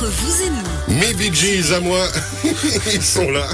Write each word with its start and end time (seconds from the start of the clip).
Entre 0.00 0.12
vous 0.12 0.42
et 0.44 0.48
nous. 0.48 0.98
Mes 0.98 1.12
Bee 1.12 1.30
Gees 1.34 1.74
à 1.74 1.80
moi, 1.80 2.08
ils 2.94 3.02
sont 3.02 3.30
là. 3.30 3.46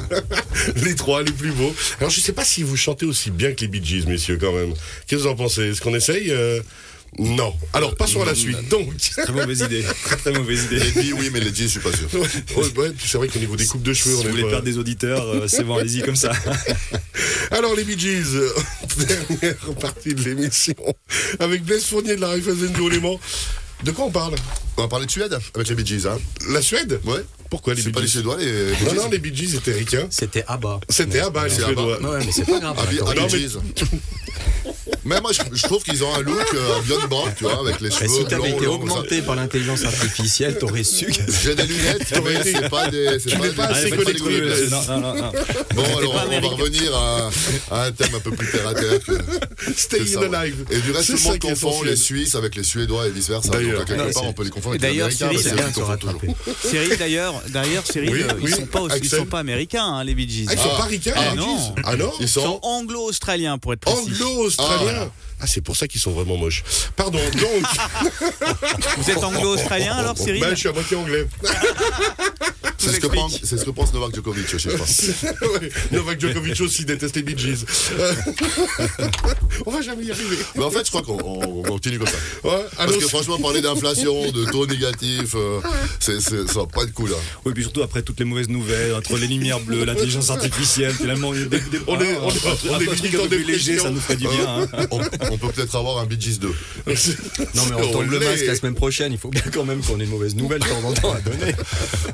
Les 0.77 0.95
trois, 0.95 1.25
les 1.25 1.33
plus 1.33 1.51
beaux. 1.51 1.75
Alors 1.99 2.09
je 2.09 2.21
sais 2.21 2.30
pas 2.30 2.45
si 2.45 2.62
vous 2.62 2.77
chantez 2.77 3.04
aussi 3.04 3.33
bien 3.33 3.53
que 3.53 3.62
les 3.62 3.67
Bee 3.67 3.85
Gees, 3.85 4.04
messieurs, 4.07 4.38
quand 4.41 4.53
même. 4.53 4.72
Qu'est-ce 5.09 5.22
que 5.22 5.27
vous 5.27 5.32
en 5.32 5.35
pensez? 5.35 5.62
Est-ce 5.62 5.80
qu'on 5.80 5.95
essaye? 5.96 6.30
Euh 6.30 6.61
non. 7.19 7.53
Alors 7.72 7.96
passons 7.96 8.22
à 8.22 8.27
la 8.27 8.37
suite. 8.37 8.69
Donc. 8.69 8.96
Très 8.96 9.32
mauvaise 9.32 9.62
idée. 9.62 9.85
Très 10.19 10.30
mauvaise 10.30 10.67
idée. 10.67 10.79
Les 10.79 11.03
billes, 11.03 11.14
oui, 11.14 11.30
mais 11.32 11.41
les 11.41 11.53
jeans, 11.53 11.67
je 11.67 11.67
suis 11.67 11.80
pas 11.80 11.91
sûr. 11.91 12.09
Ouais, 12.14 12.65
ouais, 12.77 12.93
c'est 13.05 13.19
vrai 13.19 13.27
qu'au 13.27 13.41
niveau 13.41 13.57
des 13.57 13.67
coupes 13.67 13.83
de 13.83 13.93
cheveux, 13.93 14.15
on 14.15 14.21
Si 14.21 14.25
vous 14.27 14.31
voulez 14.31 14.43
pas- 14.45 14.51
perdre 14.51 14.67
des 14.67 14.79
auditeurs, 14.79 15.27
euh, 15.27 15.49
c'est 15.49 15.65
bon, 15.65 15.79
allez-y 15.79 16.03
comme 16.03 16.15
ça. 16.15 16.31
Alors 17.51 17.75
les 17.75 17.83
Bee 17.83 17.99
Gees, 17.99 18.37
euh, 18.37 18.53
dernière 18.99 19.57
partie 19.81 20.15
de 20.15 20.23
l'émission, 20.23 20.75
avec 21.41 21.65
Blaise 21.65 21.87
Fournier 21.87 22.15
de 22.15 22.21
la 22.21 22.29
Raiffeisen 22.29 22.71
du. 22.73 22.81
De 23.82 23.90
quoi 23.93 24.06
on 24.06 24.11
parle 24.11 24.34
On 24.79 24.82
va 24.82 24.88
parler 24.88 25.06
de 25.06 25.11
Suède 25.11 25.38
avec 25.54 25.68
les 25.68 25.74
Bee 25.74 25.86
Gees, 25.86 26.06
hein. 26.06 26.18
La 26.50 26.61
Suède 26.62 27.00
Ouais. 27.04 27.21
Pourquoi 27.50 27.75
les 27.75 27.82
C'est 27.82 27.89
Bee 27.89 27.93
pas 27.94 28.00
les 28.00 28.07
Gees 28.07 28.12
Suédois, 28.14 28.36
les 28.39 28.44
Bee 28.46 28.84
Non, 28.84 28.90
Gees 28.90 28.96
non, 28.96 29.08
les 29.11 29.18
Bee 29.18 29.34
Gees 29.36 29.54
étaient 29.57 29.72
ricains. 29.72 30.07
C'était 30.11 30.44
Abba. 30.48 30.80
C'était 30.89 31.21
à 31.21 31.30
bas, 31.30 31.46
les. 31.46 31.54
Suédois. 31.54 32.00
Ouais, 32.00 32.25
mais 32.25 32.33
c'est 32.33 32.44
pas 32.44 32.58
grave. 32.58 32.77
Ah, 32.78 32.86
Bee- 32.86 32.97
d'accord. 32.97 33.12
ah, 33.17 33.20
Non, 33.20 33.27
Bee 33.27 33.33
mais- 33.34 33.39
Gees. 33.39 33.58
Mais 35.06 35.20
moi, 35.20 35.31
je, 35.33 35.41
je 35.53 35.62
trouve 35.62 35.83
qu'ils 35.84 36.03
ont 36.03 36.12
un 36.15 36.20
look 36.20 36.45
euh, 36.55 36.81
Björn 36.83 37.06
Borg, 37.09 37.33
tu 37.37 37.45
vois, 37.45 37.61
avec 37.61 37.81
les 37.81 37.91
cheveux 37.91 38.09
si 38.09 38.25
t'avais 38.25 38.51
été 38.51 38.67
augmenté 38.67 39.23
par 39.23 39.37
l'intelligence 39.37 39.84
artificielle, 39.84 40.59
t'aurais 40.59 40.83
su 40.84 41.06
J'ai 41.42 41.55
des 41.55 41.62
lunettes, 41.65 42.12
mais 42.25 42.42
c'est 42.42 42.69
pas 42.69 42.89
des. 42.89 43.19
c'est 43.20 43.55
pas 43.55 43.65
assez 43.67 43.91
pas 43.91 43.97
des 44.05 44.15
connecté. 44.19 44.67
Non, 44.70 44.83
non, 44.89 45.01
non, 45.01 45.15
non. 45.15 45.33
Bon, 45.75 45.84
alors, 45.98 46.27
on 46.31 46.41
va 46.41 46.48
revenir 46.48 46.95
à, 46.97 47.31
à 47.70 47.84
un 47.84 47.92
thème 47.92 48.15
un 48.17 48.20
peu 48.20 48.33
plus 48.33 48.51
terre 48.51 48.67
à 48.67 48.75
terre 48.75 48.98
que. 49.05 49.12
Stay 49.77 49.98
que 49.98 50.17
in 50.17 50.29
ouais. 50.29 50.37
alive. 50.37 50.65
Et 50.70 50.79
du 50.81 50.91
reste, 50.91 51.11
tout 51.11 51.17
le 51.23 51.31
monde 51.31 51.39
confond 51.39 51.83
les 51.83 51.97
Suisses 51.97 52.34
avec 52.34 52.57
les 52.57 52.65
Suédois 52.65 53.07
et 53.07 53.11
vice 53.11 53.29
versa. 53.29 53.48
Donc, 53.51 53.61
D'ailleurs. 53.61 53.84
quelque 53.84 54.12
part, 54.12 54.25
on 54.25 54.33
peut 54.33 54.45
les 54.45 54.51
confondre 54.51 54.75
avec 54.75 54.83
les 54.83 54.89
d'ailleurs, 54.89 55.07
Américains, 55.23 55.73
Cyril, 56.65 56.97
d'ailleurs, 56.98 57.43
d'ailleurs, 57.48 57.84
Cyril, 57.87 58.11
euh, 58.12 58.33
ils 58.43 58.55
sont 58.55 58.67
pas, 58.67 58.81
ils 59.01 59.09
sont 59.09 59.27
pas 59.27 59.39
américains, 59.39 59.85
hein, 59.85 60.05
les 60.05 60.15
Bee 60.15 60.29
Gees. 60.29 60.47
Ah, 60.48 60.53
ils 60.55 60.59
sont 60.59 60.70
Ah. 60.75 60.79
pas 60.79 60.85
ricains, 60.85 61.13
Ah, 61.17 61.35
non. 61.35 61.75
Ah 61.85 61.97
non 61.97 62.13
Ils 62.20 62.29
sont 62.29 62.59
anglo-australiens, 62.63 63.59
pour 63.59 63.73
être 63.73 63.81
précis. 63.81 63.98
Anglo-australiens. 64.20 64.95
Ah, 65.41 65.47
c'est 65.47 65.61
pour 65.61 65.77
ça 65.77 65.86
qu'ils 65.86 66.00
sont 66.00 66.12
vraiment 66.12 66.36
moches. 66.36 66.64
Pardon, 66.97 67.19
donc. 67.19 67.62
Vous 68.97 69.11
êtes 69.11 69.22
anglo-australien 69.22 69.94
alors, 69.94 70.16
Cyril 70.16 70.41
Ben, 70.41 70.50
je 70.50 70.55
suis 70.55 70.69
à 70.69 70.72
moitié 70.72 70.97
anglais. 70.97 71.27
C'est 72.87 72.97
ce, 72.97 73.01
que 73.01 73.06
pense- 73.09 73.41
c'est 73.42 73.56
ce 73.59 73.65
que 73.65 73.70
pense 73.70 73.92
Novak 73.92 74.15
Djokovic, 74.15 74.47
je 74.51 74.59
sais 74.59 74.77
pas. 74.77 74.84
Ouais, 75.47 75.70
Novak 75.92 76.20
Djokovic 76.20 76.61
aussi 76.61 76.84
déteste 76.84 77.17
les 77.17 77.23
Bee 77.23 77.37
Gees. 77.39 77.65
Euh, 77.98 78.12
On 79.67 79.70
va 79.70 79.81
jamais 79.81 80.05
y 80.05 80.11
arriver. 80.11 80.37
Mais 80.56 80.65
en 80.65 80.70
fait, 80.70 80.84
je 80.84 80.91
crois 80.91 81.03
qu'on 81.03 81.19
on- 81.23 81.59
on 81.61 81.62
continue 81.62 81.98
comme 81.98 82.07
ça. 82.09 82.17
Ouais, 82.48 82.64
Parce 82.77 82.97
que 82.97 83.09
franchement, 83.09 83.39
parler 83.39 83.61
d'inflation, 83.61 84.31
de 84.31 84.45
taux 84.51 84.67
négatifs, 84.67 85.34
euh, 85.34 85.61
c'est, 86.01 86.20
c'est- 86.20 86.47
ça 86.47 86.61
va 86.61 86.67
pas 86.67 86.83
être 86.83 86.92
cool. 86.92 87.11
Hein. 87.12 87.20
Oui, 87.45 87.53
puis 87.55 87.62
surtout 87.62 87.83
après 87.83 88.03
toutes 88.03 88.19
les 88.19 88.25
mauvaises 88.27 88.48
nouvelles, 88.48 88.95
entre 88.95 89.17
les 89.17 89.27
lumières 89.27 89.61
bleues, 89.61 89.84
l'intelligence 89.84 90.31
artificielle, 90.31 90.92
finalement, 90.92 91.33
des, 91.33 91.47
des, 91.47 91.59
des- 91.61 91.81
On 91.87 91.98
est- 92.01 92.17
ah, 92.17 92.19
on 92.23 92.29
est- 92.31 92.47
un 92.48 92.55
truc- 92.57 92.70
on 93.19 93.25
est 93.25 93.29
plus 93.29 93.45
léger, 93.45 93.79
ça 93.79 93.91
nous 93.91 94.01
ferait 94.01 94.17
du 94.17 94.27
bien. 94.29 94.47
hein. 94.48 94.67
On, 94.91 95.01
on 95.33 95.39
peut 95.39 95.48
peut-être 95.53 95.75
avoir 95.77 95.98
un 95.98 96.07
Bee 96.07 96.20
Gees 96.20 96.39
2. 96.39 96.48
Non, 96.48 96.55
mais 96.87 97.75
on 97.84 97.91
tombe 97.92 98.11
le 98.11 98.19
masque 98.20 98.45
la 98.47 98.55
semaine 98.55 98.75
prochaine. 98.75 99.12
Il 99.12 99.19
faut 99.19 99.29
bien 99.31 99.42
quand 99.53 99.64
même 99.64 99.81
qu'on 99.83 99.98
ait 100.01 100.05
une 100.05 100.11
mauvaise 100.11 100.34
nouvelle 100.34 100.61
de 100.61 100.67
temps 100.67 100.83
en 100.84 100.92
temps 100.92 101.12
à 101.14 101.20
donner. 101.20 101.55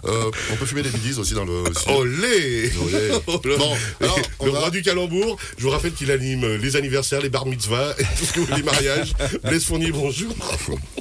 Euh, 0.06 0.30
on 0.52 0.56
peut 0.62 0.66
fumer 0.68 0.82
des 0.82 0.90
Gees 0.90 1.18
aussi 1.18 1.34
dans 1.34 1.44
le. 1.44 1.64
Olé 1.88 2.70
Olé. 2.84 3.10
Bon, 3.58 3.76
alors, 4.00 4.18
le 4.44 4.50
roi 4.50 4.70
du 4.70 4.82
calembour, 4.82 5.36
je 5.58 5.62
vous 5.64 5.70
rappelle 5.70 5.92
qu'il 5.92 6.10
anime 6.10 6.54
les 6.56 6.76
anniversaires, 6.76 7.20
les 7.20 7.28
bar 7.28 7.46
mitzvahs, 7.46 7.94
et 7.98 8.04
tout 8.18 8.24
ce 8.24 8.32
que 8.32 8.40
vous 8.40 8.54
les 8.56 8.62
mariages. 8.62 9.12
Blaise 9.44 9.64
Fournier, 9.64 9.90
bonjour. 9.90 10.34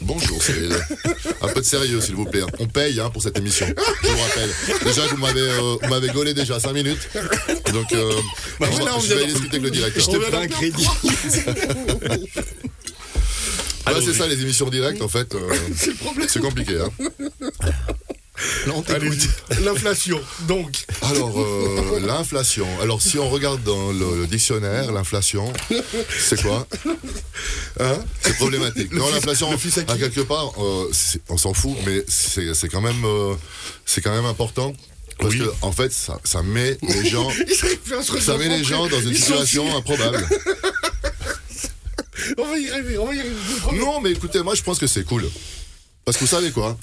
Bonjour, 0.02 0.42
Cyril. 0.42 0.72
Un 1.42 1.48
peu 1.50 1.62
de 1.62 1.66
sérieux, 1.66 2.02
s'il 2.02 2.16
vous 2.16 2.26
plaît. 2.26 2.42
On 2.60 2.66
paye 2.68 3.00
hein, 3.00 3.10
pour 3.12 3.22
cette 3.22 3.38
émission. 3.38 3.68
Je 4.04 4.08
vous 4.08 4.18
rappelle. 4.22 4.50
Déjà, 4.84 5.06
vous 5.08 5.18
m'avez, 5.18 5.42
euh, 5.42 5.76
vous 5.82 5.90
m'avez 5.90 6.08
gaulé 6.10 6.34
déjà 6.34 6.60
5 6.60 6.74
minutes. 6.74 7.08
Donc, 7.72 7.92
euh, 7.94 8.12
Bah 8.60 8.68
je- 8.72 8.82
on 8.82 9.00
vais 9.00 9.26
discuter 9.28 9.58
avec 9.58 9.62
le 9.64 9.70
directeur. 9.78 10.04
Je 10.04 10.18
te 10.18 10.24
fais 10.24 10.36
un 10.38 10.48
crédit. 10.48 10.88
Ah, 13.86 13.94
c'est 14.04 14.14
ça, 14.14 14.28
les 14.28 14.42
émissions 14.42 14.70
directes, 14.70 15.02
en 15.02 15.08
fait. 15.08 15.34
euh, 15.36 15.54
c'est 16.28 16.40
compliqué. 16.40 16.78
Hein. 16.80 17.08
L'inflation, 19.62 20.20
donc. 20.48 20.86
Alors, 21.02 21.40
euh, 21.40 22.00
l'inflation. 22.00 22.68
Alors, 22.82 23.02
si 23.02 23.18
on 23.20 23.30
regarde 23.30 23.64
dans 23.64 23.92
le, 23.92 24.22
le 24.22 24.28
dictionnaire, 24.28 24.92
l'inflation, 24.92 25.52
c'est 26.20 26.42
quoi 26.42 26.68
Hein 27.80 28.00
C'est 28.22 28.36
problématique. 28.38 28.92
Le 28.92 29.00
non, 29.00 29.10
l'inflation, 29.12 29.50
à 29.88 29.98
quelque 29.98 30.22
part, 30.22 30.52
euh, 30.60 30.92
on 31.30 31.38
s'en 31.38 31.54
fout, 31.54 31.76
mais 31.86 32.04
c'est 32.08 32.54
c'est 32.54 32.70
quand 32.70 32.82
même, 32.82 33.04
euh, 33.06 33.36
quand 34.04 34.14
même 34.14 34.26
important. 34.26 34.74
Parce 35.20 35.34
Oui. 35.36 35.40
que, 35.42 35.50
en 35.62 35.72
fait, 35.72 35.92
ça, 35.94 36.20
ça 36.24 36.42
met 36.42 36.78
les 36.82 37.10
gens, 37.10 37.30
ça 38.22 38.38
met 38.38 38.50
les 38.50 38.64
dans 38.64 39.02
une 39.02 39.14
situation 39.14 39.76
improbable. 39.78 40.28
On 42.38 42.46
va 42.46 42.58
y 42.58 42.70
arriver, 42.70 42.98
on 42.98 43.08
va 43.08 43.16
y 43.16 43.20
promets. 43.62 43.80
Non, 43.80 44.00
mais 44.00 44.12
écoutez, 44.12 44.42
moi, 44.44 44.54
je 44.56 44.62
pense 44.62 44.78
que 44.78 44.86
c'est 44.88 45.04
cool. 45.04 45.28
Parce 46.06 46.18
que 46.18 46.24
vous 46.24 46.30
savez 46.30 46.52
quoi? 46.52 46.78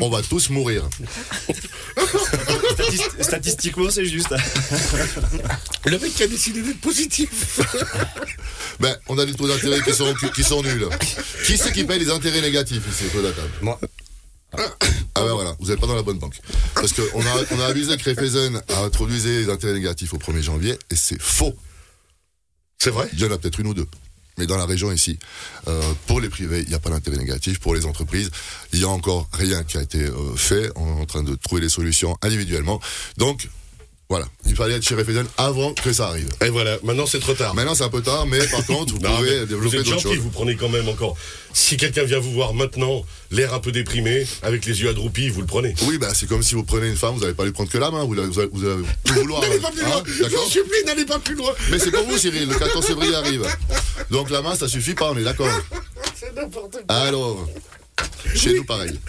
On 0.00 0.08
va 0.10 0.22
tous 0.22 0.50
mourir. 0.50 0.88
Statist- 2.72 3.22
Statistiquement, 3.22 3.90
c'est 3.90 4.04
juste. 4.06 4.32
Le 5.84 5.98
mec 5.98 6.14
qui 6.14 6.22
a 6.22 6.26
décidé 6.26 6.62
d'être 6.62 6.80
positif. 6.80 7.60
Ben, 8.80 8.96
on 9.08 9.18
a 9.18 9.26
des 9.26 9.34
taux 9.34 9.48
d'intérêt 9.48 9.82
qui 9.82 9.92
sont, 9.92 10.14
qui 10.34 10.42
sont 10.44 10.62
nuls. 10.62 10.88
Qui 11.44 11.58
c'est 11.58 11.72
qui 11.72 11.84
paye 11.84 11.98
les 11.98 12.10
intérêts 12.10 12.40
négatifs 12.40 12.82
ici 12.90 13.04
autour 13.06 13.22
de 13.22 13.26
la 13.28 13.32
table 13.32 13.50
Moi. 13.62 13.78
Ah 14.52 14.60
ben 15.16 15.32
voilà, 15.34 15.54
vous 15.60 15.66
n'êtes 15.68 15.78
pas 15.80 15.86
dans 15.86 15.94
la 15.96 16.02
bonne 16.02 16.18
banque. 16.18 16.38
Parce 16.74 16.92
qu'on 16.92 17.20
a, 17.20 17.34
on 17.50 17.60
a 17.60 17.66
abusé 17.66 17.96
que 17.96 18.04
Raiffeisen 18.04 18.62
a 18.68 18.80
introduisé 18.84 19.40
les 19.44 19.50
intérêts 19.50 19.74
négatifs 19.74 20.14
au 20.14 20.18
1er 20.18 20.40
janvier, 20.42 20.78
et 20.90 20.96
c'est 20.96 21.20
faux. 21.20 21.54
C'est 22.78 22.90
vrai? 22.90 23.08
Il 23.12 23.18
y 23.20 23.24
en 23.26 23.30
a 23.32 23.36
peut-être 23.38 23.60
une 23.60 23.66
ou 23.66 23.74
deux. 23.74 23.86
Mais 24.38 24.46
dans 24.46 24.56
la 24.56 24.66
région 24.66 24.92
ici, 24.92 25.18
euh, 25.66 25.80
pour 26.06 26.20
les 26.20 26.28
privés, 26.28 26.62
il 26.62 26.68
n'y 26.68 26.74
a 26.74 26.78
pas 26.78 26.90
d'intérêt 26.90 27.16
négatif. 27.16 27.58
Pour 27.58 27.74
les 27.74 27.84
entreprises, 27.86 28.30
il 28.72 28.78
n'y 28.78 28.84
a 28.84 28.88
encore 28.88 29.28
rien 29.32 29.64
qui 29.64 29.76
a 29.78 29.82
été 29.82 29.98
euh, 30.00 30.34
fait. 30.36 30.70
On 30.76 30.86
est 30.98 31.00
en 31.02 31.06
train 31.06 31.22
de 31.22 31.34
trouver 31.34 31.60
des 31.60 31.68
solutions 31.68 32.16
individuellement. 32.22 32.80
Donc, 33.16 33.48
voilà, 34.10 34.26
il 34.46 34.56
fallait 34.56 34.74
être 34.76 34.82
chez 34.88 34.94
Raiffeisen 34.94 35.26
avant 35.36 35.74
que 35.74 35.92
ça 35.92 36.06
arrive. 36.08 36.30
Et 36.40 36.48
voilà, 36.48 36.78
maintenant 36.82 37.04
c'est 37.04 37.20
trop 37.20 37.34
tard. 37.34 37.54
Maintenant, 37.54 37.74
c'est 37.74 37.84
un 37.84 37.90
peu 37.90 38.00
tard, 38.00 38.24
mais 38.26 38.38
par 38.46 38.64
contre, 38.66 38.94
vous 38.94 39.00
Non, 39.00 39.16
pouvez 39.16 39.44
développer 39.44 39.76
d'autres 39.78 39.90
gentil, 39.90 40.02
choses. 40.04 40.16
vous 40.18 40.30
prenez 40.30 40.56
quand 40.56 40.70
même 40.70 40.88
encore. 40.88 41.14
Si 41.52 41.76
quelqu'un 41.76 42.04
vient 42.04 42.18
vous 42.18 42.32
voir 42.32 42.54
maintenant, 42.54 43.04
l'air 43.30 43.52
un 43.54 43.58
peu 43.60 43.72
déprimé, 43.72 44.26
avec 44.42 44.64
les 44.66 44.80
yeux 44.80 44.88
adroupis, 44.88 45.28
vous 45.28 45.40
le 45.40 45.46
prenez. 45.46 45.74
Oui, 45.82 45.98
bah, 45.98 46.08
c'est 46.14 46.26
comme 46.28 46.42
si 46.42 46.54
vous 46.54 46.64
prenez 46.64 46.88
une 46.88 46.96
femme, 46.96 47.14
vous 47.14 47.20
n'allez 47.20 47.34
pas 47.34 47.44
lui 47.44 47.52
prendre 47.52 47.70
que 47.70 47.78
la 47.78 47.90
main, 47.90 48.04
vous 48.04 48.14
allez, 48.18 48.26
vous 48.26 48.38
allez, 48.38 48.48
vous 48.52 48.64
allez 48.64 48.82
tout 49.04 49.14
vouloir. 49.20 49.42
N'allez 49.42 49.58
pas 49.58 49.70
plus 49.70 49.82
hein, 49.84 49.88
loin 49.90 50.02
Je 50.06 50.24
vous 50.24 50.48
supplie, 50.50 50.84
n'allez 50.86 51.04
pas 51.04 51.18
plus 51.18 51.34
loin 51.34 51.52
Mais 51.70 51.78
c'est 51.78 51.90
pour 51.90 52.04
vous, 52.04 52.16
Cyril, 52.18 52.48
le 52.48 52.54
14 52.54 52.86
février 52.86 53.14
arrive. 53.14 53.46
Donc 54.10 54.30
la 54.30 54.42
main, 54.42 54.54
ça 54.54 54.68
suffit 54.68 54.94
pas, 54.94 55.10
on 55.10 55.16
est 55.18 55.24
d'accord. 55.24 55.48
C'est 56.18 56.34
n'importe 56.34 56.72
quoi. 56.72 56.82
Alors, 56.88 57.48
chez 58.34 58.54
nous, 58.54 58.64
pareil. 58.64 58.98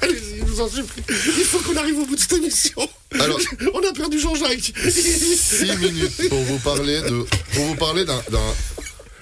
Allez-y, 0.00 0.38
je 0.38 0.44
vous 0.44 0.60
en 0.60 0.68
supplie. 0.68 1.02
Il 1.08 1.44
faut 1.44 1.58
qu'on 1.58 1.76
arrive 1.76 1.98
au 1.98 2.06
bout 2.06 2.14
de 2.14 2.20
cette 2.20 2.34
émission. 2.34 2.88
Alors- 3.18 3.40
On 3.74 3.88
a 3.88 3.92
perdu 3.92 4.20
Jean-Jacques. 4.20 4.72
6 4.88 5.76
minutes 5.78 6.28
pour 6.28 6.42
vous 6.42 6.58
parler 6.58 7.00
de, 7.02 7.24
pour 7.54 7.64
vous 7.64 7.74
parler 7.74 8.04
d'un, 8.04 8.20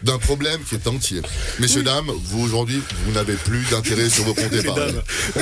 d'un, 0.03 0.19
problème 0.19 0.61
qui 0.65 0.75
est 0.77 0.87
entier. 0.87 1.21
Messieurs, 1.59 1.83
dames, 1.83 2.11
vous 2.25 2.43
aujourd'hui, 2.45 2.81
vous 3.05 3.13
n'avez 3.13 3.35
plus 3.35 3.65
d'intérêt 3.71 4.09
sur 4.09 4.25
vos 4.25 4.35
comptes 4.35 4.53
épargne. 4.53 5.01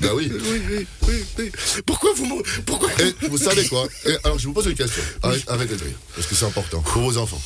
Ben 0.00 0.10
oui. 0.14 0.30
Oui, 0.32 0.60
oui, 0.70 0.86
oui, 1.08 1.24
oui. 1.38 1.52
Pourquoi 1.86 2.10
vous 2.16 2.42
Pourquoi 2.66 2.88
Et 3.00 3.14
vous 3.28 3.38
savez 3.38 3.66
quoi? 3.66 3.86
Et 4.06 4.14
Alors 4.24 4.38
je 4.38 4.46
vous 4.46 4.52
pose 4.52 4.66
une 4.66 4.74
question. 4.74 5.02
Arrête- 5.22 5.44
Arrêtez 5.48 5.76
de 5.76 5.82
rire, 5.84 5.96
parce 6.14 6.26
que 6.26 6.34
c'est 6.34 6.44
important 6.44 6.80
pour 6.80 7.02
vos 7.02 7.16
enfants. 7.18 7.40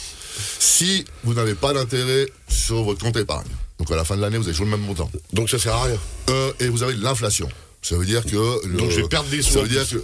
Si 0.59 1.05
vous 1.25 1.35
n'avez 1.35 1.55
pas 1.55 1.73
d'intérêt 1.73 2.27
sur 2.49 2.83
votre 2.83 3.01
compte 3.01 3.17
épargne, 3.17 3.49
donc 3.79 3.91
à 3.91 3.97
la 3.97 4.05
fin 4.05 4.17
de 4.17 4.21
l'année, 4.23 4.39
vous 4.39 4.45
avez 4.45 4.53
toujours 4.53 4.67
le 4.67 4.77
même 4.77 4.87
montant, 4.87 5.11
Donc 5.33 5.51
ça 5.51 5.59
sert 5.59 5.75
à 5.75 5.85
rien. 5.85 5.99
euh, 6.31 6.53
et 6.61 6.69
vous 6.69 6.83
avez 6.83 6.95
de 6.95 7.03
l'inflation, 7.03 7.49
ça 7.83 7.97
veut 7.97 8.05
dire 8.05 8.25
que... 8.25 8.67
Le, 8.67 8.77
Donc 8.77 8.91
je 8.91 9.01
vais 9.01 9.09
perdre 9.09 9.29
des 9.31 9.43
sous 9.43 9.53
Ça 9.55 9.63
veut 9.63 9.69
dire 9.69 9.89
que... 9.89 9.97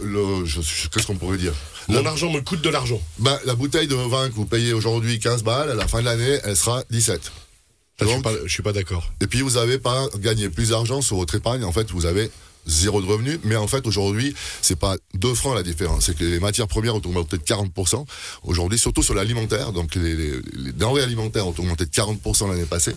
Qu'est-ce 0.90 1.06
qu'on 1.06 1.16
pourrait 1.16 1.38
dire 1.38 1.52
Mon 1.88 2.04
argent 2.06 2.30
me 2.30 2.40
coûte 2.40 2.62
de 2.62 2.70
l'argent. 2.70 3.00
ben, 3.18 3.38
La 3.44 3.54
bouteille 3.54 3.86
de 3.88 3.94
vin 3.94 4.28
que 4.28 4.34
vous 4.34 4.46
payez 4.46 4.72
aujourd'hui 4.72 5.18
15 5.18 5.42
balles, 5.42 5.70
à 5.70 5.74
la 5.74 5.86
fin 5.88 6.00
de 6.00 6.04
l'année, 6.06 6.38
elle 6.44 6.56
sera 6.56 6.82
17. 6.90 7.22
Ça, 7.24 7.30
je 8.00 8.04
suis 8.06 8.14
Donc- 8.14 8.24
pas, 8.24 8.32
suis 8.48 8.62
pas 8.62 8.72
d'accord. 8.72 9.12
Et 9.20 9.26
puis 9.26 9.40
vous 9.42 9.50
n'avez 9.52 9.78
pas 9.78 10.06
gagné 10.18 10.48
plus 10.48 10.70
d'argent 10.70 11.00
sur 11.00 11.16
votre 11.16 11.34
épargne, 11.34 11.64
en 11.64 11.72
fait, 11.72 11.90
vous 11.90 12.06
avez 12.06 12.30
zéro 12.66 13.00
de 13.00 13.06
revenus. 13.06 13.38
Mais 13.44 13.56
en 13.56 13.66
fait, 13.66 13.86
aujourd'hui, 13.86 14.34
c'est 14.62 14.78
pas 14.78 14.96
2 15.14 15.34
francs 15.34 15.54
la 15.54 15.62
différence. 15.62 16.06
C'est 16.06 16.16
que 16.16 16.24
les 16.24 16.40
matières 16.40 16.68
premières 16.68 16.94
ont 16.94 16.98
augmenté 16.98 17.38
de 17.38 17.42
40%. 17.42 18.04
Aujourd'hui, 18.44 18.78
surtout 18.78 19.02
sur 19.02 19.14
l'alimentaire. 19.14 19.72
Donc, 19.72 19.94
les, 19.94 20.40
denrées 20.72 21.02
alimentaires 21.02 21.46
ont 21.46 21.54
augmenté 21.58 21.84
de 21.84 21.90
40% 21.90 22.48
l'année 22.48 22.64
passée. 22.64 22.94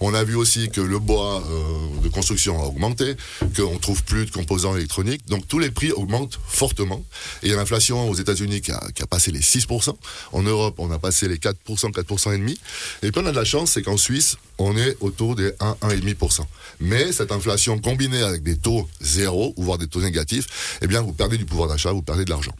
On 0.00 0.14
a 0.14 0.24
vu 0.24 0.34
aussi 0.34 0.70
que 0.70 0.80
le 0.80 0.98
bois 0.98 1.42
euh, 1.50 2.02
de 2.02 2.08
construction 2.08 2.60
a 2.62 2.66
augmenté, 2.66 3.16
qu'on 3.56 3.78
trouve 3.78 4.02
plus 4.04 4.26
de 4.26 4.30
composants 4.30 4.76
électroniques. 4.76 5.26
Donc, 5.28 5.46
tous 5.48 5.58
les 5.58 5.70
prix 5.70 5.92
augmentent 5.92 6.38
fortement. 6.46 7.04
Et 7.42 7.46
il 7.46 7.50
y 7.50 7.54
a 7.54 7.56
l'inflation 7.56 8.08
aux 8.08 8.14
États-Unis 8.14 8.60
qui 8.60 8.72
a 8.72 9.06
passé 9.08 9.30
les 9.30 9.40
6%. 9.40 9.94
En 10.32 10.42
Europe, 10.42 10.74
on 10.78 10.90
a 10.90 10.98
passé 10.98 11.28
les 11.28 11.36
4%, 11.36 11.54
4% 11.92 12.34
et 12.34 12.38
demi. 12.38 12.58
Et 13.02 13.10
puis 13.10 13.20
on 13.22 13.26
a 13.26 13.30
de 13.30 13.36
la 13.36 13.44
chance, 13.44 13.72
c'est 13.72 13.82
qu'en 13.82 13.96
Suisse, 13.96 14.36
on 14.58 14.76
est 14.76 14.96
autour 15.00 15.36
des 15.36 15.52
1, 15.60 15.76
1,5%. 15.82 16.40
Mais 16.80 17.12
cette 17.12 17.32
inflation 17.32 17.78
combinée 17.78 18.22
avec 18.22 18.42
des 18.42 18.56
taux 18.56 18.88
zéro, 19.00 19.52
ou 19.56 19.62
voire 19.64 19.78
des 19.78 19.86
taux 19.88 20.00
négatifs, 20.00 20.78
eh 20.82 20.86
bien, 20.86 21.00
vous 21.02 21.12
perdez 21.12 21.38
du 21.38 21.44
pouvoir 21.46 21.68
d'achat, 21.68 21.92
vous 21.92 22.02
perdez 22.02 22.24
de 22.24 22.30
l'argent. 22.30 22.54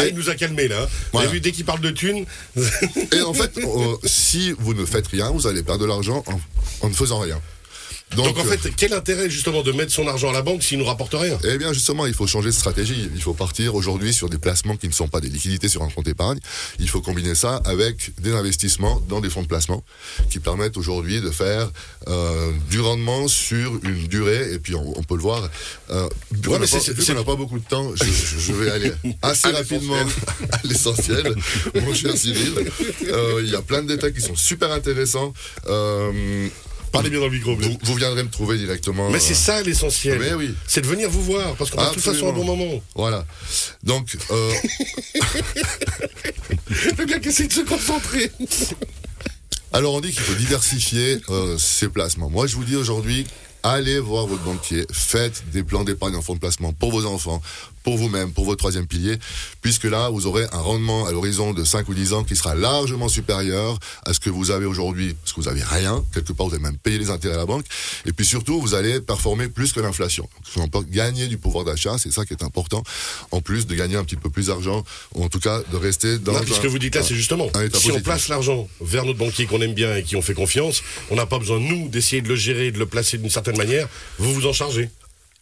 Ah, 0.00 0.06
il 0.06 0.14
nous 0.14 0.30
a 0.30 0.34
calmé 0.36 0.68
là. 0.68 0.84
Vous 0.86 0.90
Voilà. 1.12 1.28
avez 1.28 1.38
vu, 1.38 1.40
dès 1.40 1.50
qu'il 1.50 1.64
parle 1.64 1.80
de 1.80 1.90
thunes, 1.90 2.24
Et 3.12 3.22
en 3.22 3.34
fait, 3.34 3.58
euh, 3.58 3.96
si 4.04 4.52
vous 4.52 4.72
ne 4.74 4.84
faites 4.84 5.08
rien, 5.08 5.30
vous 5.30 5.46
allez 5.48 5.62
perdre 5.64 5.82
de 5.82 5.88
l'argent 5.88 6.22
en, 6.26 6.40
en 6.86 6.88
ne 6.88 6.94
faisant 6.94 7.18
rien. 7.18 7.40
Donc 8.16 8.36
en 8.38 8.40
euh, 8.40 8.56
fait, 8.56 8.70
quel 8.76 8.92
intérêt 8.92 9.30
justement 9.30 9.62
de 9.62 9.72
mettre 9.72 9.92
son 9.92 10.06
argent 10.06 10.30
à 10.30 10.32
la 10.32 10.42
banque 10.42 10.62
s'il 10.62 10.78
nous 10.78 10.84
rapporte 10.84 11.14
rien? 11.14 11.38
Eh 11.44 11.58
bien, 11.58 11.72
justement, 11.72 12.06
il 12.06 12.14
faut 12.14 12.26
changer 12.26 12.48
de 12.48 12.54
stratégie. 12.54 13.10
Il 13.14 13.22
faut 13.22 13.34
partir 13.34 13.74
aujourd'hui 13.74 14.12
sur 14.12 14.28
des 14.28 14.38
placements 14.38 14.76
qui 14.76 14.88
ne 14.88 14.92
sont 14.92 15.08
pas 15.08 15.20
des 15.20 15.28
liquidités 15.28 15.68
sur 15.68 15.82
un 15.82 15.88
compte 15.88 16.08
épargne. 16.08 16.38
Il 16.78 16.88
faut 16.88 17.00
combiner 17.00 17.34
ça 17.34 17.56
avec 17.64 18.12
des 18.20 18.32
investissements 18.32 19.00
dans 19.08 19.20
des 19.20 19.30
fonds 19.30 19.42
de 19.42 19.48
placement 19.48 19.82
qui 20.30 20.38
permettent 20.38 20.76
aujourd'hui 20.76 21.20
de 21.20 21.30
faire 21.30 21.70
euh, 22.08 22.52
du 22.70 22.80
rendement 22.80 23.28
sur 23.28 23.78
une 23.84 24.06
durée. 24.06 24.52
Et 24.52 24.58
puis, 24.58 24.74
on, 24.74 24.98
on 24.98 25.02
peut 25.02 25.16
le 25.16 25.22
voir. 25.22 25.48
Euh, 25.90 26.08
Ouais, 26.46 26.58
mais 26.58 27.14
n'a 27.14 27.24
pas, 27.24 27.36
beaucoup 27.36 27.58
de 27.58 27.64
temps, 27.64 27.92
je, 27.94 28.52
vais 28.52 28.70
aller 28.70 28.92
assez 29.22 29.48
rapidement 29.48 29.96
à 30.52 30.60
l'essentiel, 30.64 31.34
mon 31.74 31.94
cher 31.94 32.16
Cyril. 32.16 32.54
Euh, 33.06 33.42
Il 33.44 33.50
y 33.50 33.56
a 33.56 33.62
plein 33.62 33.82
de 33.82 33.88
détails 33.88 34.12
qui 34.12 34.20
sont 34.20 34.36
super 34.36 34.72
intéressants. 34.72 35.32
Euh, 35.66 36.48
Parlez 36.92 37.10
bien 37.10 37.20
dans 37.20 37.26
le 37.26 37.32
micro. 37.32 37.54
Vous, 37.54 37.78
vous 37.82 37.94
viendrez 37.94 38.22
me 38.22 38.30
trouver 38.30 38.58
directement. 38.58 39.10
Mais 39.10 39.20
c'est 39.20 39.32
euh, 39.32 39.36
ça 39.36 39.62
l'essentiel. 39.62 40.18
Mais 40.18 40.34
oui. 40.34 40.54
C'est 40.66 40.80
de 40.80 40.86
venir 40.86 41.10
vous 41.10 41.22
voir 41.22 41.54
parce 41.56 41.70
qu'on 41.70 41.76
passe 41.78 41.90
de 41.90 41.94
toute 41.94 42.04
façon 42.04 42.28
un 42.28 42.32
bon 42.32 42.44
moment. 42.44 42.82
Voilà. 42.94 43.26
Donc, 43.82 44.16
euh, 44.30 44.52
Le 46.98 47.04
gars 47.04 47.18
qui 47.18 47.28
essaie 47.28 47.46
de 47.46 47.52
se 47.52 47.60
concentrer. 47.60 48.30
alors 49.72 49.94
on 49.94 50.00
dit 50.00 50.10
qu'il 50.10 50.20
faut 50.20 50.34
diversifier 50.34 51.20
euh, 51.30 51.56
ses 51.58 51.88
placements. 51.88 52.30
Moi, 52.30 52.46
je 52.46 52.56
vous 52.56 52.64
dis 52.64 52.76
aujourd'hui, 52.76 53.26
allez 53.68 53.98
voir 53.98 54.26
votre 54.26 54.42
banquier, 54.42 54.86
faites 54.92 55.42
des 55.52 55.62
plans 55.62 55.84
d'épargne 55.84 56.16
en 56.16 56.22
fonds 56.22 56.34
de 56.34 56.40
placement 56.40 56.72
pour 56.72 56.90
vos 56.90 57.04
enfants, 57.06 57.42
pour 57.84 57.96
vous-même, 57.96 58.32
pour 58.32 58.44
votre 58.44 58.58
troisième 58.58 58.86
pilier, 58.86 59.16
puisque 59.62 59.84
là, 59.84 60.10
vous 60.10 60.26
aurez 60.26 60.44
un 60.52 60.58
rendement 60.58 61.06
à 61.06 61.12
l'horizon 61.12 61.54
de 61.54 61.64
5 61.64 61.88
ou 61.88 61.94
10 61.94 62.12
ans 62.12 62.24
qui 62.24 62.36
sera 62.36 62.54
largement 62.54 63.08
supérieur 63.08 63.78
à 64.04 64.12
ce 64.12 64.20
que 64.20 64.28
vous 64.30 64.50
avez 64.50 64.66
aujourd'hui, 64.66 65.14
parce 65.14 65.32
que 65.32 65.40
vous 65.40 65.48
avez 65.48 65.62
rien, 65.62 66.04
quelque 66.12 66.32
part, 66.34 66.48
vous 66.48 66.54
allez 66.54 66.62
même 66.62 66.76
payer 66.76 66.98
les 66.98 67.08
intérêts 67.10 67.34
à 67.34 67.38
la 67.38 67.46
banque, 67.46 67.64
et 68.04 68.12
puis 68.12 68.26
surtout, 68.26 68.60
vous 68.60 68.74
allez 68.74 69.00
performer 69.00 69.48
plus 69.48 69.72
que 69.72 69.80
l'inflation. 69.80 70.28
Gagner 70.90 71.28
du 71.28 71.38
pouvoir 71.38 71.64
d'achat, 71.64 71.96
c'est 71.98 72.12
ça 72.12 72.24
qui 72.26 72.34
est 72.34 72.42
important, 72.42 72.82
en 73.30 73.40
plus 73.40 73.66
de 73.66 73.74
gagner 73.74 73.96
un 73.96 74.04
petit 74.04 74.16
peu 74.16 74.28
plus 74.30 74.46
d'argent, 74.48 74.84
ou 75.14 75.24
en 75.24 75.28
tout 75.28 75.40
cas 75.40 75.60
de 75.72 75.76
rester 75.76 76.18
dans 76.18 76.32
Non, 76.32 76.38
un- 76.38 76.42
puis 76.42 76.54
ce 76.54 76.60
que 76.60 76.66
vous 76.66 76.78
dites 76.78 76.94
là, 76.94 77.02
c'est 77.02 77.14
justement, 77.14 77.48
si 77.74 77.90
on 77.90 78.00
place 78.00 78.28
l'argent 78.28 78.68
vers 78.80 79.04
notre 79.04 79.18
banquier 79.18 79.46
qu'on 79.46 79.60
aime 79.62 79.74
bien 79.74 79.96
et 79.96 80.02
qui 80.02 80.14
on 80.16 80.22
fait 80.22 80.34
confiance, 80.34 80.82
on 81.10 81.16
n'a 81.16 81.26
pas 81.26 81.38
besoin, 81.38 81.58
nous, 81.58 81.88
d'essayer 81.88 82.20
de 82.22 82.28
le 82.28 82.36
gérer, 82.36 82.70
de 82.70 82.78
le 82.78 82.86
placer 82.86 83.16
d'une 83.18 83.30
certaine 83.30 83.56
manière. 83.58 83.88
Vous 84.18 84.32
vous 84.32 84.46
en 84.46 84.52
chargez. 84.52 84.88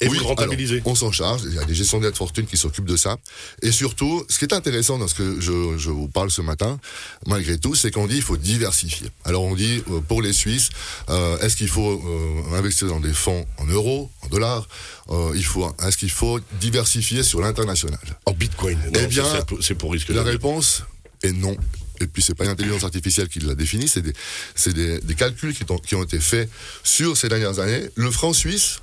Et 0.03 0.09
Oui, 0.09 0.19
vous 0.19 0.27
rentabilisez. 0.27 0.75
alors, 0.75 0.89
on 0.89 0.95
s'en 0.95 1.11
charge, 1.11 1.41
il 1.47 1.55
y 1.55 1.59
a 1.59 1.65
des 1.65 1.75
gestionnaires 1.75 2.13
de 2.13 2.17
fortune 2.19 2.45
qui 2.45 2.59
s'occupent 2.59 2.85
de 2.85 2.99
ça. 2.99 3.17
Et 3.63 3.73
surtout, 3.73 4.27
ce 4.29 4.39
qui 4.39 4.45
est 4.45 4.53
intéressant 4.53 4.99
dans 4.99 5.09
ce 5.09 5.15
que 5.15 5.41
je, 5.41 5.79
je 5.79 5.89
vous 5.89 6.07
parle 6.07 6.31
ce 6.31 6.43
matin, 6.43 6.79
malgré 7.27 7.57
tout, 7.57 7.75
c'est 7.75 7.91
qu'on 7.91 8.07
dit 8.07 8.17
il 8.17 8.23
faut 8.23 8.37
diversifier. 8.37 9.09
Alors 9.25 9.45
on 9.45 9.55
dit 9.55 9.83
euh, 9.91 10.01
pour 10.07 10.21
les 10.21 10.35
Suisses, 10.35 10.69
euh, 11.09 11.39
est-ce 11.39 11.57
qu'il 11.57 11.71
faut 11.71 11.93
euh, 11.93 12.59
investir 12.59 12.89
dans 12.89 13.01
des 13.01 13.15
fonds 13.15 13.47
en 13.57 13.65
euros, 13.69 14.11
en 14.21 14.27
dollars 14.29 14.69
Euh, 15.09 15.33
Il 15.35 15.45
faut, 15.47 15.67
est-ce 15.87 15.97
qu'il 15.97 16.11
faut 16.11 16.41
diversifier 16.61 17.23
sur 17.23 17.41
l'international? 17.41 17.99
En 18.27 18.33
bitcoin. 18.33 18.77
Non, 18.93 19.01
Eh 19.03 19.07
bien, 19.07 19.25
c'est 19.33 19.47
pour- 19.47 19.79
pour 19.79 19.93
risque. 19.93 20.11
La 20.11 20.25
réponse 20.25 20.83
est 21.23 21.33
non. 21.33 21.57
Et 22.01 22.07
puis 22.07 22.23
c'est 22.23 22.35
pas 22.35 22.45
l'intelligence 22.45 22.85
artificielle 22.85 23.29
qui 23.29 23.39
l'a 23.41 23.55
défini, 23.55 23.89
c'est 23.89 24.03
des, 24.03 24.13
c'est 24.55 24.73
des, 24.73 25.01
des 25.01 25.15
calculs 25.15 25.55
qui 25.55 25.65
ont, 25.71 25.79
qui 25.79 25.95
ont 25.95 26.03
été 26.05 26.19
faits 26.21 26.49
sur 26.85 27.17
ces 27.17 27.29
dernières 27.29 27.59
années. 27.59 27.89
Le 27.95 28.11
franc 28.11 28.33
suisse 28.33 28.79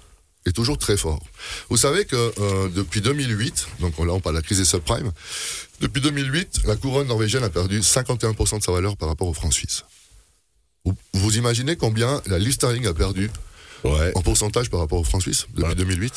est 0.45 0.51
toujours 0.51 0.77
très 0.77 0.97
fort. 0.97 1.23
Vous 1.69 1.77
savez 1.77 2.05
que 2.05 2.15
euh, 2.39 2.67
depuis 2.69 2.99
2008, 3.01 3.67
donc 3.79 3.97
on- 3.99 4.03
là 4.05 4.13
on 4.13 4.19
parle 4.19 4.35
de 4.35 4.39
la 4.39 4.43
crise 4.43 4.57
des 4.57 4.65
subprimes, 4.65 5.11
depuis 5.79 6.01
2008, 6.01 6.61
la 6.65 6.75
couronne 6.75 7.07
norvégienne 7.07 7.43
a 7.43 7.49
perdu 7.49 7.79
51% 7.79 8.57
de 8.59 8.63
sa 8.63 8.71
valeur 8.71 8.97
par 8.97 9.07
rapport 9.09 9.27
au 9.27 9.33
franc 9.33 9.51
suisse. 9.51 9.83
Vous, 10.85 10.93
vous 11.13 11.37
imaginez 11.37 11.75
combien 11.77 12.21
la 12.27 12.39
livre 12.39 12.53
sterling 12.53 12.85
a 12.87 12.93
perdu 12.93 13.29
Ouais. 13.85 14.11
en 14.15 14.21
pourcentage 14.21 14.69
par 14.69 14.79
rapport 14.79 14.99
au 14.99 15.03
franc 15.03 15.19
suisse 15.19 15.45
depuis 15.53 15.63
Ouais. 15.69 15.75
2008 15.75 16.13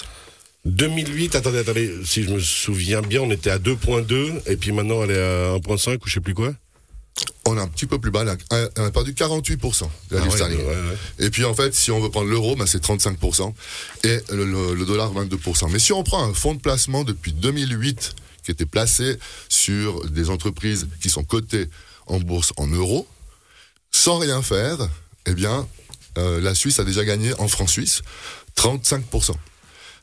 2008, 0.64 1.34
attendez, 1.36 1.58
attendez, 1.58 1.92
si 2.04 2.24
je 2.24 2.30
me 2.30 2.40
souviens 2.40 3.00
bien, 3.02 3.20
on 3.20 3.30
était 3.30 3.50
à 3.50 3.58
2.2 3.58 4.40
et 4.46 4.56
puis 4.56 4.72
maintenant 4.72 5.04
elle 5.04 5.12
est 5.12 5.22
à 5.22 5.54
1.5 5.56 5.96
ou 5.96 6.08
je 6.08 6.14
sais 6.14 6.20
plus 6.20 6.34
quoi. 6.34 6.52
On 7.48 7.56
est 7.56 7.60
un 7.60 7.68
petit 7.68 7.86
peu 7.86 7.98
plus 8.00 8.10
bas, 8.10 8.22
elle 8.50 8.84
a, 8.84 8.90
perdu 8.90 9.12
48% 9.12 9.54
de 10.10 10.16
la 10.16 10.20
Ah 10.20 10.24
livre 10.24 10.30
ouais, 10.30 10.30
sterling. 10.36 10.58
ouais, 10.58 10.66
ouais. 10.66 11.26
Et 11.26 11.30
puis 11.30 11.44
en 11.44 11.54
fait, 11.54 11.74
si 11.74 11.90
on 11.92 12.00
veut 12.00 12.10
prendre 12.10 12.28
l'euro, 12.28 12.56
ben, 12.56 12.66
c'est 12.66 12.82
35% 12.84 13.54
et 14.04 14.18
le, 14.32 14.44
le- 14.44 14.74
le 14.74 14.84
dollar 14.84 15.12
22%. 15.14 15.70
Mais 15.70 15.78
si 15.78 15.92
on 15.92 16.02
prend 16.02 16.22
un 16.24 16.34
fonds 16.34 16.54
de 16.54 16.60
placement 16.60 17.04
depuis 17.04 17.32
2008 17.32 18.14
qui 18.42 18.50
était 18.50 18.66
placé 18.66 19.16
sur 19.48 20.04
des 20.10 20.28
entreprises 20.30 20.88
qui 21.00 21.08
sont 21.08 21.24
cotées 21.24 21.68
en 22.06 22.18
bourse 22.20 22.52
en 22.56 22.66
euros, 22.66 23.06
sans 23.92 24.18
rien 24.18 24.42
faire, 24.42 24.78
eh 25.26 25.34
bien, 25.34 25.66
euh, 26.18 26.40
la 26.40 26.54
Suisse 26.54 26.78
a 26.80 26.84
déjà 26.84 27.04
gagné 27.04 27.32
en 27.40 27.46
francs 27.48 27.70
suisses 27.70 28.02
35%. 28.56 29.32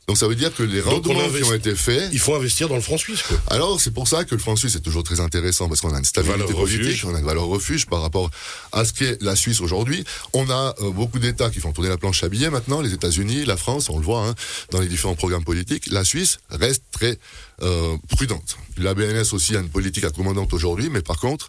Donc 0.06 0.18
ça 0.18 0.28
veut 0.28 0.34
dire 0.34 0.54
que 0.54 0.62
les 0.62 0.80
rendements 0.80 1.14
qui 1.30 1.44
ont 1.44 1.54
été 1.54 1.74
faits, 1.74 2.10
Il 2.12 2.18
faut 2.18 2.34
investir 2.34 2.68
dans 2.68 2.74
le 2.74 2.82
franc 2.82 2.98
suisse, 2.98 3.22
quoi. 3.22 3.38
alors, 3.48 3.80
c'est 3.80 3.90
pour 3.90 4.06
ça 4.06 4.24
que 4.24 4.34
le 4.34 4.40
franc 4.40 4.54
suisse 4.54 4.74
est 4.74 4.80
toujours 4.80 5.02
très 5.02 5.20
intéressant 5.20 5.68
parce 5.68 5.80
qu'on 5.80 5.94
a 5.94 5.98
une 5.98 6.04
stabilité 6.04 6.40
Valeur 6.40 6.56
politique, 6.56 6.82
refuge. 6.82 7.04
on 7.06 7.14
a 7.14 7.18
une 7.20 7.24
valeur 7.24 7.46
refuge 7.46 7.86
par 7.86 8.02
rapport 8.02 8.30
à 8.72 8.84
ce 8.84 8.92
qu'est 8.92 9.22
la 9.22 9.34
Suisse 9.34 9.60
aujourd'hui. 9.60 10.04
On 10.34 10.50
a 10.50 10.74
euh, 10.82 10.90
beaucoup 10.90 11.18
d'États 11.18 11.48
qui 11.48 11.60
font 11.60 11.72
tourner 11.72 11.88
la 11.88 11.96
planche 11.96 12.22
à 12.22 12.28
billets 12.28 12.50
maintenant, 12.50 12.82
les 12.82 12.92
États-Unis, 12.92 13.46
la 13.46 13.56
France, 13.56 13.88
on 13.88 13.98
le 13.98 14.04
voit 14.04 14.26
hein, 14.26 14.34
dans 14.70 14.80
les 14.80 14.88
différents 14.88 15.14
programmes 15.14 15.44
politiques. 15.44 15.86
La 15.90 16.04
Suisse 16.04 16.38
reste 16.50 16.82
très 16.90 17.18
euh, 17.62 17.96
prudente. 18.10 18.58
La 18.76 18.92
BNS 18.94 19.32
aussi 19.32 19.56
a 19.56 19.60
une 19.60 19.70
politique 19.70 20.04
accommodante 20.04 20.52
aujourd'hui, 20.52 20.90
mais 20.90 21.00
par 21.00 21.18
contre, 21.18 21.48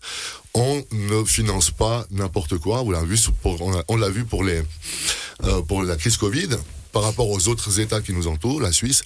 on 0.54 0.81
ne 0.92 1.24
finance 1.25 1.72
pas 1.72 2.06
n'importe 2.12 2.58
quoi. 2.58 2.84
Vu, 2.84 3.18
on 3.88 3.98
l'a 3.98 4.10
vu 4.10 4.24
pour 4.24 4.44
les 4.44 4.62
euh, 5.44 5.62
pour 5.63 5.84
la 5.84 5.98
crise 5.98 6.16
Covid. 6.18 6.48
Par 6.96 7.04
rapport 7.04 7.30
aux 7.30 7.50
autres 7.50 7.82
États 7.82 8.00
qui 8.00 8.14
nous 8.14 8.28
entourent, 8.28 8.62
la 8.62 8.72
Suisse 8.72 9.04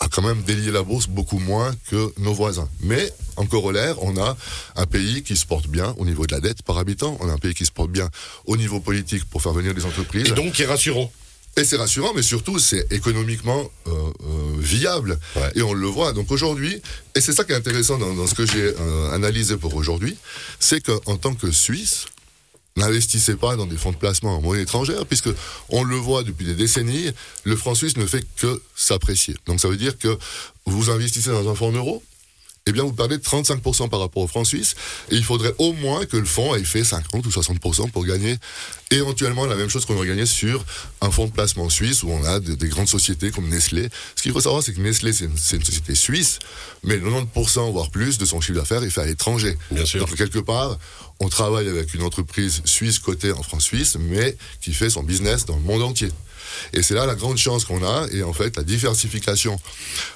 a 0.00 0.08
quand 0.08 0.22
même 0.22 0.40
délié 0.44 0.70
la 0.70 0.82
bourse 0.82 1.08
beaucoup 1.08 1.38
moins 1.38 1.74
que 1.90 2.10
nos 2.16 2.32
voisins. 2.32 2.70
Mais, 2.80 3.12
en 3.36 3.44
corollaire, 3.44 4.02
on 4.02 4.16
a 4.16 4.34
un 4.76 4.86
pays 4.86 5.22
qui 5.22 5.36
se 5.36 5.44
porte 5.44 5.66
bien 5.66 5.94
au 5.98 6.06
niveau 6.06 6.26
de 6.26 6.34
la 6.34 6.40
dette 6.40 6.62
par 6.62 6.78
habitant, 6.78 7.18
on 7.20 7.28
a 7.28 7.32
un 7.34 7.36
pays 7.36 7.52
qui 7.52 7.66
se 7.66 7.70
porte 7.70 7.90
bien 7.90 8.08
au 8.46 8.56
niveau 8.56 8.80
politique 8.80 9.26
pour 9.26 9.42
faire 9.42 9.52
venir 9.52 9.74
des 9.74 9.84
entreprises. 9.84 10.28
Et 10.28 10.30
donc, 10.30 10.54
qui 10.54 10.62
est 10.62 10.66
rassurant. 10.66 11.12
Et 11.58 11.64
c'est 11.64 11.76
rassurant, 11.76 12.12
mais 12.16 12.22
surtout, 12.22 12.58
c'est 12.58 12.90
économiquement 12.92 13.70
euh, 13.88 13.90
euh, 13.90 14.56
viable. 14.58 15.18
Ouais. 15.36 15.52
Et 15.54 15.60
on 15.60 15.74
le 15.74 15.86
voit. 15.86 16.14
Donc 16.14 16.30
aujourd'hui, 16.30 16.80
et 17.14 17.20
c'est 17.20 17.34
ça 17.34 17.44
qui 17.44 17.52
est 17.52 17.56
intéressant 17.56 17.98
dans, 17.98 18.14
dans 18.14 18.26
ce 18.26 18.34
que 18.34 18.46
j'ai 18.46 18.72
euh, 18.80 19.12
analysé 19.12 19.58
pour 19.58 19.74
aujourd'hui, 19.74 20.16
c'est 20.60 20.80
qu'en 20.80 21.18
tant 21.18 21.34
que 21.34 21.50
Suisse, 21.50 22.06
n'investissez 22.78 23.36
pas 23.36 23.56
dans 23.56 23.66
des 23.66 23.76
fonds 23.76 23.92
de 23.92 23.96
placement 23.96 24.36
en 24.36 24.40
monnaie 24.40 24.62
étrangère, 24.62 25.04
puisque 25.06 25.30
on 25.68 25.84
le 25.84 25.96
voit 25.96 26.22
depuis 26.22 26.46
des 26.46 26.54
décennies, 26.54 27.10
le 27.44 27.56
franc 27.56 27.74
suisse 27.74 27.96
ne 27.96 28.06
fait 28.06 28.24
que 28.36 28.62
s'apprécier. 28.74 29.36
Donc 29.46 29.60
ça 29.60 29.68
veut 29.68 29.76
dire 29.76 29.98
que 29.98 30.18
vous 30.64 30.90
investissez 30.90 31.30
dans 31.30 31.48
un 31.48 31.54
fonds 31.54 31.68
en 31.68 31.72
euros, 31.72 32.02
eh 32.68 32.72
bien 32.72 32.82
vous 32.84 32.92
perdez 32.92 33.16
35% 33.18 33.88
par 33.88 34.00
rapport 34.00 34.22
au 34.22 34.26
franc 34.28 34.44
suisse, 34.44 34.74
et 35.10 35.16
il 35.16 35.24
faudrait 35.24 35.54
au 35.58 35.72
moins 35.72 36.04
que 36.06 36.16
le 36.16 36.24
fonds 36.24 36.54
ait 36.54 36.64
fait 36.64 36.84
50 36.84 37.24
ou 37.26 37.30
60% 37.30 37.90
pour 37.90 38.04
gagner 38.04 38.36
éventuellement 38.90 39.44
la 39.46 39.54
même 39.56 39.68
chose 39.68 39.84
qu'on 39.84 39.96
aurait 39.96 40.06
gagné 40.08 40.24
sur 40.26 40.64
un 41.00 41.10
fonds 41.10 41.26
de 41.26 41.32
placement 41.32 41.68
suisse 41.68 42.02
où 42.02 42.10
on 42.10 42.24
a 42.24 42.40
de- 42.40 42.54
des 42.54 42.68
grandes 42.68 42.88
sociétés 42.88 43.30
comme 43.30 43.48
Nestlé. 43.48 43.88
Ce 44.16 44.22
qu'il 44.22 44.32
faut 44.32 44.40
savoir, 44.40 44.62
c'est 44.62 44.72
que 44.72 44.80
Nestlé, 44.80 45.12
c'est 45.12 45.24
une, 45.26 45.36
c'est 45.36 45.56
une 45.56 45.64
société 45.64 45.94
suisse, 45.94 46.38
mais 46.84 46.96
90% 46.98 47.70
voire 47.72 47.90
plus 47.90 48.18
de 48.18 48.24
son 48.24 48.40
chiffre 48.40 48.58
d'affaires 48.58 48.82
est 48.82 48.90
fait 48.90 49.02
à 49.02 49.06
l'étranger. 49.06 49.56
Bien 49.70 49.84
sûr. 49.84 50.00
Donc 50.06 50.16
quelque 50.16 50.38
part, 50.38 50.78
on 51.20 51.28
travaille 51.28 51.68
avec 51.68 51.92
une 51.94 52.02
entreprise 52.02 52.62
suisse 52.64 52.98
cotée 52.98 53.32
en 53.32 53.42
France 53.42 53.64
suisse, 53.64 53.96
mais 54.00 54.36
qui 54.60 54.72
fait 54.72 54.88
son 54.90 55.02
business 55.02 55.44
dans 55.44 55.56
le 55.56 55.62
monde 55.62 55.82
entier. 55.82 56.08
Et 56.72 56.82
c'est 56.82 56.94
là 56.94 57.06
la 57.06 57.14
grande 57.14 57.38
chance 57.38 57.64
qu'on 57.64 57.84
a. 57.84 58.06
Et 58.12 58.22
en 58.22 58.32
fait, 58.32 58.56
la 58.56 58.62
diversification 58.62 59.58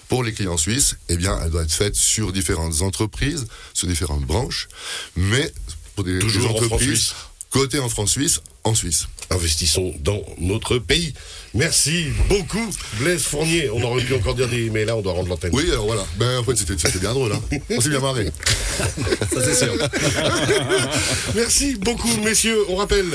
pour 0.09 0.23
les 0.23 0.33
clients 0.33 0.57
suisses, 0.57 0.97
eh 1.09 1.17
bien, 1.17 1.39
elle 1.43 1.51
doit 1.51 1.63
être 1.63 1.73
faite 1.73 1.97
sur 1.97 2.33
différentes 2.33 2.83
entreprises, 2.83 3.47
sur 3.75 3.89
différentes 3.89 4.25
branches, 4.25 4.69
mais 5.17 5.53
pour 5.95 6.05
des, 6.05 6.19
Toujours 6.19 6.51
entreprises 6.51 7.13
cotées 7.51 7.79
en 7.79 7.89
France 7.89 8.13
suisse 8.13 8.41
en 8.65 8.75
Suisse. 8.75 9.07
Investissons 9.31 9.95
dans 10.01 10.23
notre 10.39 10.79
pays. 10.79 11.15
Merci 11.55 12.07
beaucoup, 12.29 12.71
Blaise 12.99 13.23
Fournier. 13.23 13.69
On 13.71 13.83
aurait 13.83 14.03
pu 14.03 14.15
encore 14.15 14.35
dire 14.35 14.49
des, 14.49 14.71
mais 14.71 14.85
là, 14.85 14.97
on 14.97 15.03
doit 15.03 15.13
rendre 15.13 15.29
l'antenne. 15.29 15.51
Oui, 15.53 15.65
alors 15.71 15.87
voilà. 15.87 16.07
Ben, 16.17 16.39
en 16.39 16.45
fait, 16.45 16.57
c'était 16.57 16.99
bien 16.99 17.13
drôle. 17.13 17.33
Hein. 17.33 17.59
On 17.71 17.81
s'est 17.81 17.91
bien 17.91 18.01
marré. 18.01 18.27
Ça, 19.33 19.43
c'est 19.43 19.55
sûr. 19.55 19.75
Merci 21.35 21.77
beaucoup, 21.77 22.15
messieurs. 22.19 22.59
On 22.69 22.77
rappelle, 22.77 23.07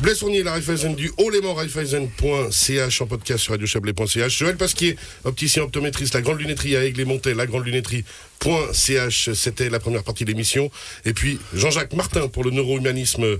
Blaise 0.00 0.18
Fournier, 0.18 0.42
la 0.42 0.52
Raiffeisen 0.52 0.94
du 0.94 1.10
Haut-Léman, 1.18 1.54
Raiffeisen.ch 1.54 3.00
en 3.00 3.06
podcast 3.06 3.42
sur 3.42 3.52
radiochablais.ch. 3.52 4.38
Joël 4.38 4.56
Pasquier, 4.56 4.96
opticien 5.24 5.62
optométriste, 5.62 6.14
la 6.14 6.20
grande 6.20 6.40
lunetterie 6.40 6.76
à 6.76 6.84
Aigle-et-Montet, 6.84 7.34
la 7.34 7.46
grande 7.46 7.64
lunetterie.ch. 7.66 9.30
C'était 9.34 9.68
la 9.68 9.80
première 9.80 10.04
partie 10.04 10.24
de 10.24 10.30
l'émission. 10.30 10.70
Et 11.04 11.12
puis, 11.12 11.40
Jean-Jacques 11.54 11.94
Martin 11.94 12.28
pour 12.28 12.44
le 12.44 12.50
neurohumanisme, 12.50 13.38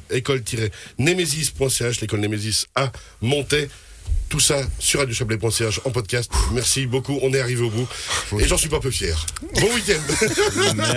école-némésis.ch, 1.51 2.01
l'école 2.01 2.21
Némésis 2.21 2.67
à 2.75 2.91
Montet. 3.21 3.69
Tout 4.29 4.41
ça 4.41 4.61
sur 4.79 5.01
radiochablais.ch 5.01 5.81
en 5.85 5.91
podcast. 5.91 6.31
Merci 6.53 6.87
beaucoup. 6.87 7.19
On 7.23 7.33
est 7.35 7.41
arrivé 7.41 7.63
au 7.63 7.71
bout. 7.71 7.89
Et 8.39 8.47
j'en 8.47 8.57
suis 8.57 8.69
pas 8.69 8.79
peu 8.79 8.91
fier. 8.91 9.27
Bon 9.61 9.75
week-end. 9.75 10.75